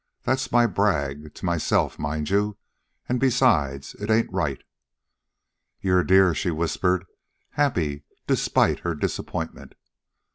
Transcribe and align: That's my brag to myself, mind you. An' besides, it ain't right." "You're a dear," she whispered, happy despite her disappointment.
That's 0.23 0.51
my 0.51 0.65
brag 0.65 1.31
to 1.35 1.45
myself, 1.45 1.99
mind 1.99 2.31
you. 2.31 2.57
An' 3.07 3.19
besides, 3.19 3.93
it 3.93 4.09
ain't 4.09 4.33
right." 4.33 4.59
"You're 5.79 5.99
a 5.99 6.07
dear," 6.07 6.33
she 6.33 6.49
whispered, 6.49 7.05
happy 7.51 8.05
despite 8.25 8.79
her 8.79 8.95
disappointment. 8.95 9.73